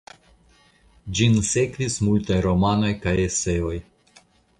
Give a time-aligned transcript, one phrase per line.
[1.19, 3.75] Ĝin sekvis multaj romanoj kaj eseoj.